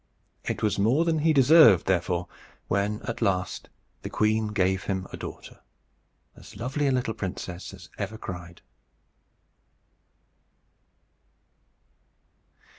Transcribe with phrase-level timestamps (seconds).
[0.45, 2.27] It was more than he deserved, therefore,
[2.67, 3.69] when, at last,
[4.01, 5.59] the queen gave him a daughter
[6.35, 8.63] as lovely a little princess as ever cried.